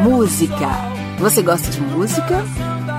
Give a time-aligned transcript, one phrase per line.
[0.00, 0.66] Música.
[1.18, 2.42] Você gosta de música?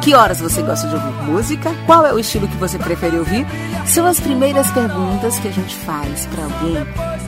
[0.04, 1.72] Que horas você gosta de ouvir música?
[1.88, 3.44] Qual é o estilo que você prefere ouvir?
[3.88, 6.76] São as primeiras perguntas que a gente faz para alguém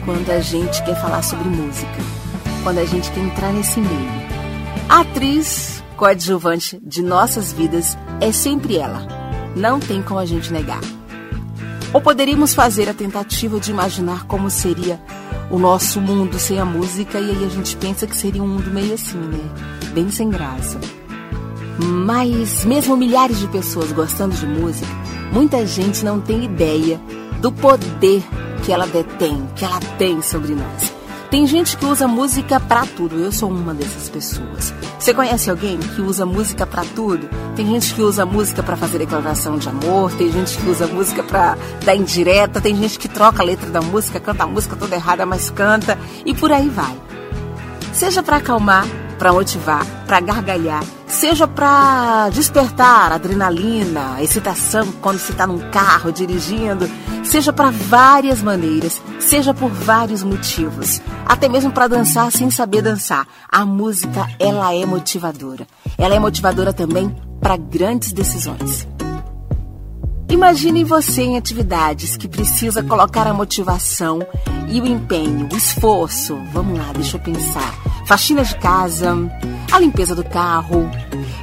[0.04, 1.96] quando a gente quer falar sobre música,
[2.62, 4.12] quando a gente quer entrar nesse meio.
[4.88, 9.04] A atriz coadjuvante de nossas vidas é sempre ela.
[9.56, 10.80] Não tem como a gente negar.
[11.92, 15.00] Ou poderíamos fazer a tentativa de imaginar como seria
[15.50, 18.70] o nosso mundo sem a música e aí a gente pensa que seria um mundo
[18.70, 19.40] meio assim, né?
[19.92, 20.78] Bem sem graça.
[21.78, 24.86] Mas mesmo milhares de pessoas gostando de música,
[25.32, 27.00] muita gente não tem ideia
[27.40, 28.22] do poder
[28.64, 30.93] que ela detém, que ela tem sobre nós.
[31.34, 33.18] Tem gente que usa música pra tudo.
[33.18, 34.72] Eu sou uma dessas pessoas.
[34.96, 37.28] Você conhece alguém que usa música pra tudo?
[37.56, 41.24] Tem gente que usa música para fazer declaração de amor, tem gente que usa música
[41.24, 44.94] pra dar indireta, tem gente que troca a letra da música, canta a música toda
[44.94, 46.96] errada, mas canta e por aí vai.
[47.92, 55.46] Seja para acalmar, para motivar, para gargalhar, seja para despertar adrenalina, excitação quando se está
[55.46, 56.88] num carro dirigindo,
[57.22, 63.26] seja para várias maneiras, seja por vários motivos, até mesmo para dançar sem saber dançar.
[63.48, 65.66] A música, ela é motivadora.
[65.96, 68.86] Ela é motivadora também para grandes decisões.
[70.28, 74.18] Imagine você em atividades que precisa colocar a motivação
[74.68, 76.36] e o empenho, o esforço.
[76.52, 77.83] Vamos lá, deixa eu pensar.
[78.06, 79.16] Faxina de casa,
[79.72, 80.90] a limpeza do carro,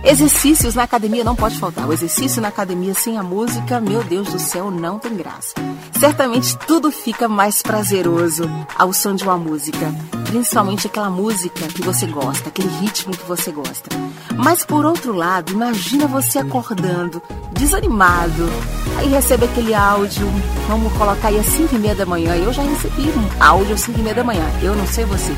[0.04, 1.88] exercícios na academia não pode faltar.
[1.88, 5.54] O exercício na academia sem a música, meu Deus do céu, não tem graça.
[6.00, 8.44] Certamente tudo fica mais prazeroso
[8.78, 9.94] ao som de uma música,
[10.32, 13.90] principalmente aquela música que você gosta, aquele ritmo que você gosta.
[14.38, 18.50] Mas por outro lado, imagina você acordando, desanimado,
[18.98, 20.26] aí recebe aquele áudio,
[20.70, 22.34] vamos colocar aí às 5 e meia da manhã.
[22.38, 25.36] Eu já recebi um áudio às 5 e meia da manhã, eu não sei você.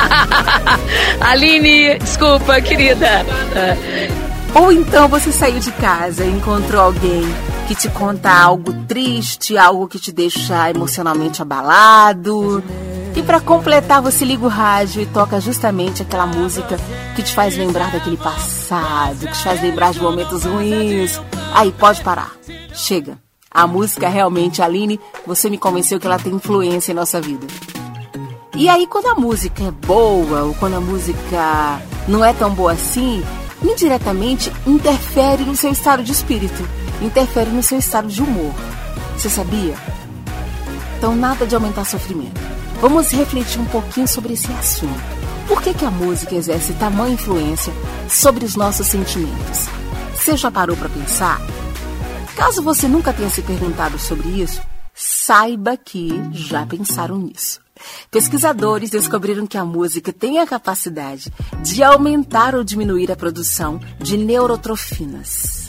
[1.22, 3.24] Aline, desculpa, querida.
[4.54, 7.22] Ou então você saiu de casa e encontrou alguém
[7.66, 12.62] que te conta algo triste, algo que te deixa emocionalmente abalado.
[13.14, 16.76] E para completar, você liga o rádio e toca justamente aquela música
[17.14, 21.20] que te faz lembrar daquele passado, que te faz lembrar de momentos ruins.
[21.52, 22.32] Aí pode parar.
[22.72, 23.18] Chega.
[23.50, 27.46] A música realmente, Aline, você me convenceu que ela tem influência em nossa vida.
[28.54, 32.72] E aí, quando a música é boa ou quando a música não é tão boa
[32.72, 33.24] assim,
[33.62, 36.68] indiretamente interfere no seu estado de espírito,
[37.02, 38.54] interfere no seu estado de humor.
[39.16, 39.74] Você sabia?
[40.96, 42.40] Então, nada de aumentar sofrimento.
[42.80, 44.94] Vamos refletir um pouquinho sobre esse assunto.
[45.46, 47.72] Por que, que a música exerce tamanha influência
[48.08, 49.66] sobre os nossos sentimentos?
[50.14, 51.38] Você já parou para pensar?
[52.34, 54.62] Caso você nunca tenha se perguntado sobre isso,
[54.94, 57.60] saiba que já pensaram nisso.
[58.10, 61.30] Pesquisadores descobriram que a música tem a capacidade
[61.62, 65.68] de aumentar ou diminuir a produção de neurotrofinas.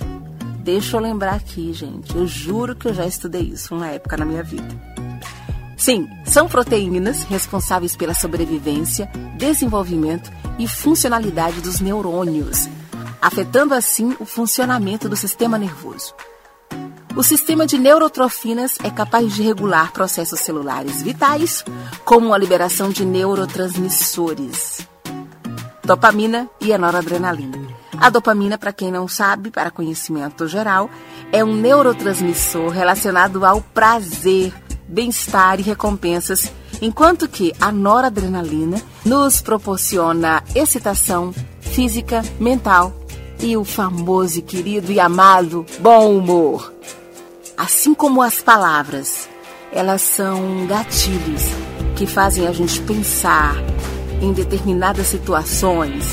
[0.63, 2.15] Deixa eu lembrar aqui, gente.
[2.15, 5.00] Eu juro que eu já estudei isso uma época na minha vida.
[5.81, 12.69] Sim, são proteínas responsáveis pela sobrevivência, desenvolvimento e funcionalidade dos neurônios,
[13.19, 16.13] afetando assim o funcionamento do sistema nervoso.
[17.15, 21.65] O sistema de neurotrofinas é capaz de regular processos celulares vitais,
[22.05, 24.87] como a liberação de neurotransmissores,
[25.83, 27.57] dopamina e a noradrenalina.
[27.97, 30.91] A dopamina, para quem não sabe, para conhecimento geral,
[31.31, 34.53] é um neurotransmissor relacionado ao prazer,
[34.91, 42.93] bem-estar e recompensas, enquanto que a noradrenalina nos proporciona excitação física, mental
[43.39, 46.73] e o famoso e querido e amado bom humor.
[47.57, 49.29] Assim como as palavras,
[49.71, 51.43] elas são gatilhos
[51.95, 53.55] que fazem a gente pensar
[54.21, 56.05] em determinadas situações,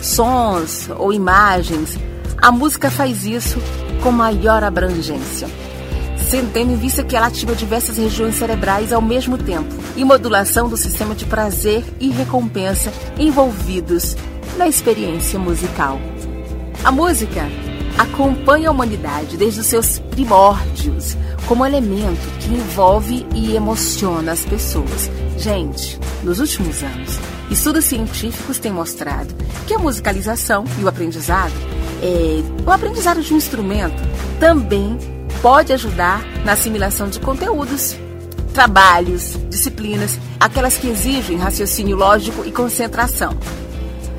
[0.00, 1.98] sons ou imagens.
[2.38, 3.58] A música faz isso
[4.02, 5.48] com maior abrangência,
[6.34, 11.14] em vista que ela ativa diversas regiões cerebrais ao mesmo tempo e modulação do sistema
[11.14, 14.16] de prazer e recompensa envolvidos
[14.56, 16.00] na experiência musical.
[16.82, 17.42] A música
[17.96, 21.16] acompanha a humanidade desde os seus primórdios
[21.46, 25.08] como elemento que envolve e emociona as pessoas.
[25.38, 27.18] Gente, nos últimos anos,
[27.50, 29.32] estudos científicos têm mostrado
[29.66, 31.52] que a musicalização e o aprendizado,
[32.02, 34.02] é, o aprendizado de um instrumento,
[34.40, 34.98] também
[35.46, 37.94] pode ajudar na assimilação de conteúdos,
[38.52, 43.32] trabalhos, disciplinas, aquelas que exigem raciocínio lógico e concentração.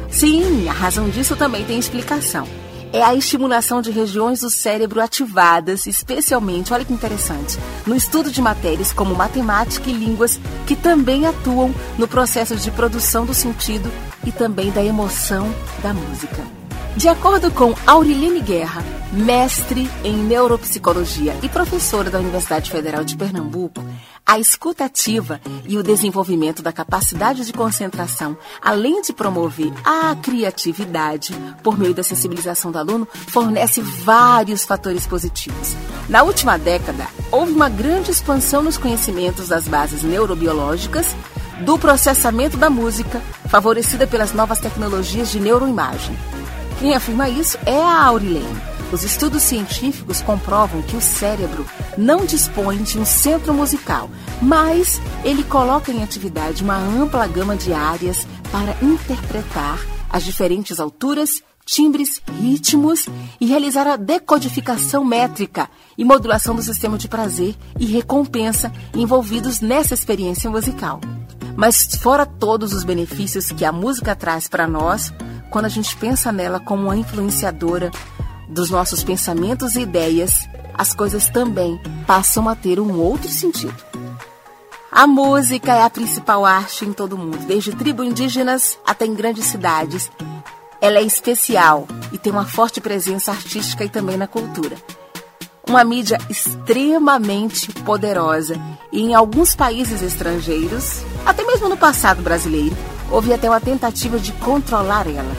[0.09, 2.47] Sim, a razão disso também tem explicação.
[2.93, 8.41] é a estimulação de regiões do cérebro ativadas, especialmente, olha que interessante, no estudo de
[8.41, 13.91] matérias como matemática e línguas, que também atuam no processo de produção do sentido
[14.25, 15.53] e também da emoção
[15.83, 16.66] da música.
[16.95, 23.83] De acordo com Auriline Guerra, mestre em neuropsicologia e professora da Universidade Federal de Pernambuco,
[24.25, 31.77] a escutativa e o desenvolvimento da capacidade de concentração, além de promover a criatividade por
[31.77, 35.75] meio da sensibilização do aluno, fornece vários fatores positivos.
[36.09, 41.15] Na última década, houve uma grande expansão nos conhecimentos das bases neurobiológicas,
[41.61, 46.15] do processamento da música, favorecida pelas novas tecnologias de neuroimagem.
[46.79, 51.65] Quem afirma isso é a Aurilene os estudos científicos comprovam que o cérebro
[51.97, 54.09] não dispõe de um centro musical,
[54.41, 59.79] mas ele coloca em atividade uma ampla gama de áreas para interpretar
[60.09, 63.07] as diferentes alturas, timbres, ritmos
[63.41, 69.93] e realizar a decodificação métrica e modulação do sistema de prazer e recompensa envolvidos nessa
[69.93, 71.01] experiência musical.
[71.57, 75.11] Mas fora todos os benefícios que a música traz para nós,
[75.49, 77.91] quando a gente pensa nela como uma influenciadora
[78.47, 83.75] dos nossos pensamentos e ideias, as coisas também passam a ter um outro sentido.
[84.91, 89.13] A música é a principal arte em todo o mundo, desde tribos indígenas até em
[89.13, 90.09] grandes cidades.
[90.79, 94.77] Ela é especial e tem uma forte presença artística e também na cultura.
[95.67, 98.55] Uma mídia extremamente poderosa
[98.91, 102.75] e em alguns países estrangeiros, até mesmo no passado brasileiro,
[103.11, 105.35] houve até uma tentativa de controlar ela.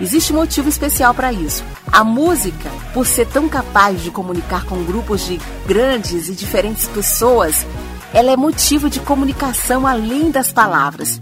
[0.00, 1.64] Existe motivo especial para isso.
[1.90, 7.64] A música, por ser tão capaz de comunicar com grupos de grandes e diferentes pessoas,
[8.12, 11.20] ela é motivo de comunicação além das palavras.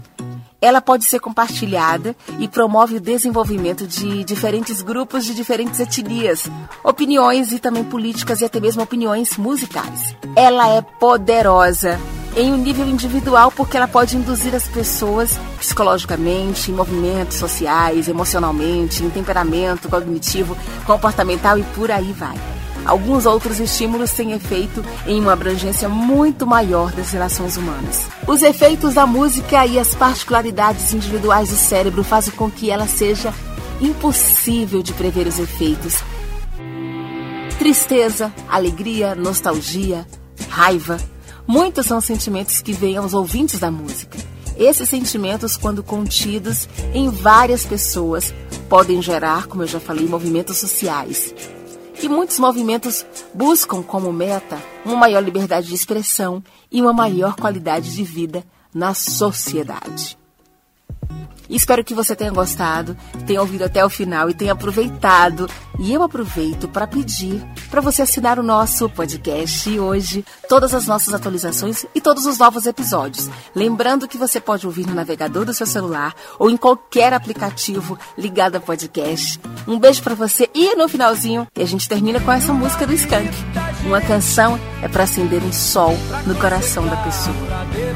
[0.59, 6.49] Ela pode ser compartilhada e promove o desenvolvimento de diferentes grupos de diferentes etnias,
[6.83, 10.15] opiniões e também políticas e até mesmo opiniões musicais.
[10.35, 11.99] Ela é poderosa
[12.35, 19.03] em um nível individual, porque ela pode induzir as pessoas psicologicamente, em movimentos sociais, emocionalmente,
[19.03, 22.35] em temperamento cognitivo, comportamental e por aí vai.
[22.85, 28.07] Alguns outros estímulos têm efeito em uma abrangência muito maior das relações humanas.
[28.27, 33.33] Os efeitos da música e as particularidades individuais do cérebro fazem com que ela seja
[33.79, 35.99] impossível de prever os efeitos.
[37.57, 40.05] Tristeza, alegria, nostalgia,
[40.49, 40.97] raiva,
[41.45, 44.17] Muitos são sentimentos que vêm aos ouvintes da música.
[44.57, 48.33] Esses sentimentos, quando contidos em várias pessoas,
[48.69, 51.33] podem gerar, como eu já falei, movimentos sociais.
[52.01, 57.93] E muitos movimentos buscam como meta uma maior liberdade de expressão e uma maior qualidade
[57.95, 60.17] de vida na sociedade.
[61.49, 62.95] Espero que você tenha gostado,
[63.25, 65.49] tenha ouvido até o final e tenha aproveitado.
[65.79, 71.13] E eu aproveito para pedir para você assinar o nosso podcast hoje, todas as nossas
[71.13, 73.29] atualizações e todos os novos episódios.
[73.55, 78.55] Lembrando que você pode ouvir no navegador do seu celular ou em qualquer aplicativo ligado
[78.55, 79.39] a podcast.
[79.67, 83.33] Um beijo para você e no finalzinho a gente termina com essa música do Skank.
[83.85, 87.35] Uma canção é para acender um sol no coração da pessoa,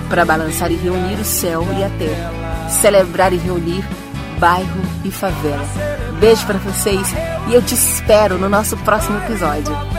[0.09, 3.83] para balançar e reunir o céu e a terra celebrar e reunir
[4.39, 5.65] bairro e favela.
[6.19, 7.07] Beijo para vocês
[7.47, 9.96] e eu te espero no nosso próximo episódio.